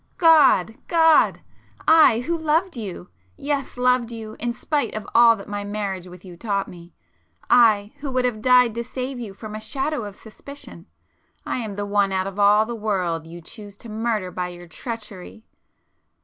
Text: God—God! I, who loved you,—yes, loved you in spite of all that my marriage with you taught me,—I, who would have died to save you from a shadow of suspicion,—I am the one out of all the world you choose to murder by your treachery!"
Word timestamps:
God—God! 0.17 1.41
I, 1.87 2.21
who 2.21 2.35
loved 2.35 2.75
you,—yes, 2.75 3.77
loved 3.77 4.11
you 4.11 4.35
in 4.39 4.51
spite 4.51 4.95
of 4.95 5.07
all 5.13 5.35
that 5.35 5.47
my 5.47 5.63
marriage 5.63 6.07
with 6.07 6.25
you 6.25 6.35
taught 6.35 6.67
me,—I, 6.67 7.93
who 7.97 8.09
would 8.09 8.25
have 8.25 8.41
died 8.41 8.73
to 8.73 8.83
save 8.83 9.19
you 9.19 9.35
from 9.35 9.53
a 9.53 9.59
shadow 9.61 10.03
of 10.05 10.17
suspicion,—I 10.17 11.57
am 11.59 11.75
the 11.75 11.85
one 11.85 12.11
out 12.11 12.25
of 12.25 12.39
all 12.39 12.65
the 12.65 12.73
world 12.73 13.27
you 13.27 13.41
choose 13.41 13.77
to 13.77 13.89
murder 13.89 14.31
by 14.31 14.47
your 14.47 14.65
treachery!" 14.65 15.45